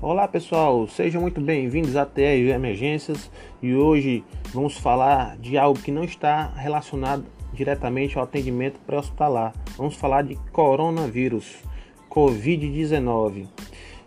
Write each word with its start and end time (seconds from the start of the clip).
Olá 0.00 0.28
pessoal, 0.28 0.86
sejam 0.86 1.20
muito 1.20 1.40
bem-vindos 1.40 1.96
a 1.96 2.06
TR 2.06 2.52
Emergências 2.54 3.28
e 3.60 3.74
hoje 3.74 4.22
vamos 4.54 4.78
falar 4.78 5.36
de 5.38 5.58
algo 5.58 5.80
que 5.80 5.90
não 5.90 6.04
está 6.04 6.52
relacionado 6.54 7.24
diretamente 7.52 8.16
ao 8.16 8.22
atendimento 8.22 8.78
pré-hospitalar. 8.86 9.52
Vamos 9.76 9.96
falar 9.96 10.22
de 10.22 10.36
coronavírus, 10.52 11.56
Covid-19. 12.08 13.48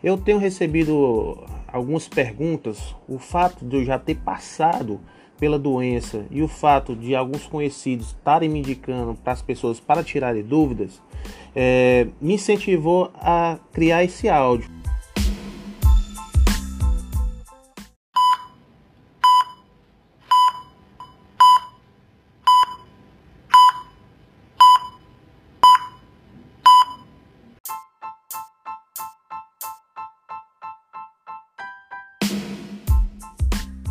Eu 0.02 0.18
tenho 0.18 0.38
recebido 0.38 1.44
algumas 1.68 2.08
perguntas, 2.08 2.96
o 3.06 3.20
fato 3.20 3.66
de 3.66 3.76
eu 3.76 3.84
já 3.84 4.00
ter 4.00 4.16
passado 4.16 4.98
pela 5.38 5.60
doença 5.60 6.26
e 6.32 6.42
o 6.42 6.48
fato 6.48 6.96
de 6.96 7.14
alguns 7.18 7.46
conhecidos 7.48 8.08
estarem 8.08 8.48
me 8.48 8.60
indicando 8.60 9.14
para 9.16 9.34
as 9.34 9.42
pessoas 9.42 9.82
para 9.82 10.06
tirarem 10.06 10.42
dúvidas, 10.42 11.02
é, 11.54 12.08
me 12.22 12.36
incentivou 12.36 13.12
a 13.16 13.60
criar 13.74 14.06
esse 14.06 14.30
áudio. 14.30 14.81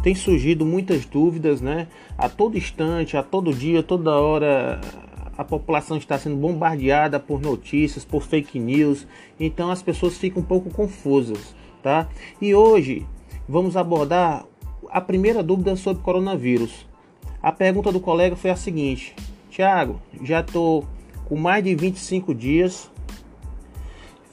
Tem 0.02 0.14
surgido 0.14 0.64
muitas 0.64 1.04
dúvidas, 1.04 1.60
né? 1.60 1.88
A 2.16 2.28
todo 2.28 2.56
instante, 2.56 3.16
a 3.16 3.22
todo 3.22 3.52
dia, 3.52 3.82
toda 3.82 4.18
hora, 4.18 4.80
a 5.36 5.44
população 5.44 5.96
está 5.96 6.18
sendo 6.18 6.36
bombardeada 6.36 7.18
por 7.18 7.40
notícias, 7.40 8.04
por 8.04 8.22
fake 8.22 8.58
news, 8.58 9.06
então 9.38 9.70
as 9.70 9.82
pessoas 9.82 10.16
ficam 10.18 10.42
um 10.42 10.44
pouco 10.44 10.70
confusas, 10.70 11.54
tá? 11.82 12.08
E 12.40 12.54
hoje 12.54 13.06
vamos 13.48 13.76
abordar 13.76 14.44
a 14.90 15.00
primeira 15.00 15.42
dúvida 15.42 15.76
sobre 15.76 16.02
coronavírus. 16.02 16.86
A 17.42 17.52
pergunta 17.52 17.90
do 17.90 18.00
colega 18.00 18.36
foi 18.36 18.50
a 18.50 18.56
seguinte: 18.56 19.14
Tiago, 19.50 20.00
já 20.22 20.40
estou 20.40 20.86
com 21.24 21.36
mais 21.36 21.64
de 21.64 21.74
25 21.74 22.34
dias 22.34 22.90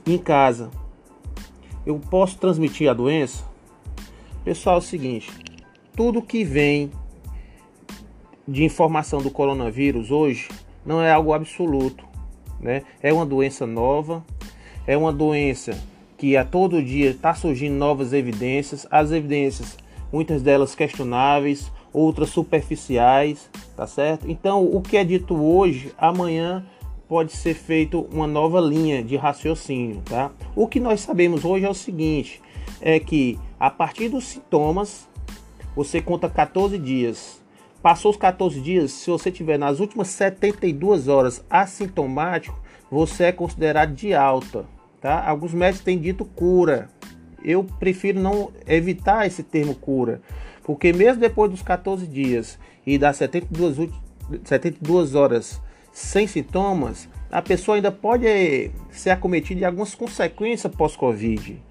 em 0.06 0.18
casa. 0.18 0.70
Eu 1.86 2.00
posso 2.00 2.38
transmitir 2.38 2.90
a 2.90 2.94
doença? 2.94 3.46
Pessoal, 4.44 4.76
é 4.76 4.80
o 4.80 4.82
seguinte: 4.82 5.30
tudo 5.98 6.22
que 6.22 6.44
vem 6.44 6.92
de 8.48 8.64
informação 8.64 9.20
do 9.20 9.32
coronavírus 9.32 10.12
hoje 10.12 10.48
não 10.86 11.02
é 11.02 11.12
algo 11.12 11.34
absoluto, 11.34 12.06
né? 12.62 12.84
É 13.02 13.12
uma 13.12 13.26
doença 13.26 13.66
nova, 13.66 14.24
é 14.86 14.96
uma 14.96 15.12
doença 15.12 15.76
que 16.16 16.38
a 16.38 16.46
todo 16.46 16.84
dia 16.84 17.10
está 17.10 17.34
surgindo 17.34 17.74
novas 17.74 18.14
evidências, 18.14 18.86
as 18.92 19.12
evidências, 19.12 19.76
muitas 20.14 20.44
delas 20.44 20.76
questionáveis, 20.76 21.72
outras 21.92 22.30
superficiais, 22.30 23.50
tá 23.76 23.88
certo? 23.88 24.30
Então, 24.30 24.64
o 24.64 24.82
que 24.82 24.98
é 24.98 25.04
dito 25.04 25.36
hoje, 25.36 25.92
amanhã 25.98 26.64
pode 27.08 27.32
ser 27.32 27.56
feito 27.56 28.08
uma 28.12 28.28
nova 28.28 28.62
linha 28.62 29.04
de 29.04 29.16
raciocínio, 29.16 30.04
tá? 30.06 30.30
O 30.56 30.68
que 30.68 30.80
nós 30.80 31.02
sabemos 31.02 31.44
hoje 31.44 31.66
é 31.66 31.70
o 31.70 31.74
seguinte, 31.74 32.40
é 32.80 33.00
que 33.00 33.40
a 33.60 33.72
partir 33.72 34.10
dos 34.10 34.26
sintomas 34.26 35.08
você 35.78 36.02
conta 36.02 36.28
14 36.28 36.76
dias. 36.80 37.40
Passou 37.84 38.10
os 38.10 38.18
14 38.18 38.60
dias, 38.60 38.92
se 38.92 39.12
você 39.12 39.32
tiver 39.32 39.60
nas 39.60 39.80
últimas 39.80 40.08
72 40.08 41.08
horas 41.08 41.46
assintomático, 41.48 42.60
você 42.90 43.26
é 43.26 43.32
considerado 43.32 43.94
de 43.94 44.12
alta, 44.12 44.66
tá? 45.00 45.24
Alguns 45.30 45.54
médicos 45.54 45.86
têm 45.86 46.00
dito 46.00 46.26
cura. 46.26 46.90
Eu 47.44 47.64
prefiro 47.64 48.20
não 48.20 48.52
evitar 48.66 49.28
esse 49.28 49.44
termo 49.44 49.76
cura, 49.76 50.20
porque 50.64 50.92
mesmo 50.92 51.22
depois 51.22 51.52
dos 51.52 51.62
14 51.62 52.08
dias 52.08 52.58
e 52.84 52.98
das 52.98 53.18
72, 53.18 53.92
72 54.46 55.14
horas 55.14 55.62
sem 55.92 56.26
sintomas, 56.26 57.08
a 57.30 57.40
pessoa 57.40 57.76
ainda 57.76 57.92
pode 57.92 58.26
ser 58.90 59.12
acometida 59.12 59.60
de 59.60 59.66
algumas 59.66 59.94
consequências 59.94 60.74
pós-Covid. 60.74 61.62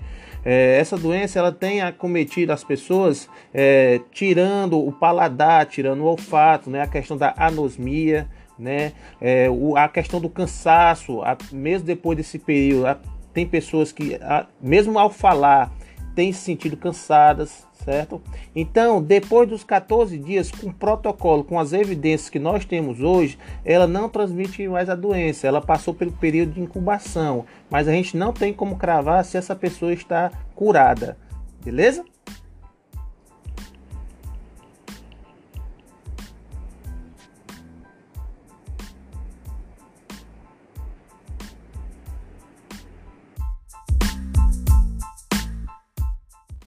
É, 0.44 0.78
essa 0.78 0.96
doença 0.96 1.38
ela 1.38 1.50
tem 1.50 1.80
acometido 1.80 2.52
as 2.52 2.62
pessoas 2.62 3.28
é, 3.52 4.00
tirando 4.12 4.78
o 4.78 4.92
paladar, 4.92 5.66
tirando 5.66 6.00
o 6.00 6.04
olfato, 6.04 6.70
né? 6.70 6.82
a 6.82 6.86
questão 6.86 7.16
da 7.16 7.34
anosmia, 7.36 8.28
né? 8.58 8.92
É, 9.20 9.50
o, 9.50 9.76
a 9.76 9.88
questão 9.88 10.20
do 10.20 10.28
cansaço, 10.28 11.20
a, 11.22 11.36
mesmo 11.52 11.86
depois 11.86 12.16
desse 12.16 12.38
período, 12.38 12.86
a, 12.86 12.96
tem 13.34 13.46
pessoas 13.46 13.92
que, 13.92 14.14
a, 14.16 14.46
mesmo 14.60 14.98
ao 14.98 15.10
falar, 15.10 15.70
têm 16.16 16.32
se 16.32 16.40
sentido 16.40 16.78
cansadas, 16.78 17.66
certo? 17.84 18.20
Então, 18.54 19.02
depois 19.02 19.48
dos 19.48 19.62
14 19.62 20.18
dias, 20.18 20.50
com 20.50 20.72
protocolo, 20.72 21.44
com 21.44 21.60
as 21.60 21.74
evidências 21.74 22.30
que 22.30 22.38
nós 22.38 22.64
temos 22.64 23.00
hoje, 23.00 23.38
ela 23.64 23.86
não 23.86 24.08
transmite 24.08 24.66
mais 24.66 24.88
a 24.88 24.94
doença, 24.94 25.46
ela 25.46 25.60
passou 25.60 25.94
pelo 25.94 26.10
período 26.10 26.54
de 26.54 26.60
incubação, 26.62 27.44
mas 27.70 27.86
a 27.86 27.92
gente 27.92 28.16
não 28.16 28.32
tem 28.32 28.52
como 28.52 28.76
cravar 28.76 29.24
se 29.24 29.36
essa 29.36 29.54
pessoa 29.54 29.92
está 29.92 30.32
curada, 30.54 31.18
beleza? 31.62 32.02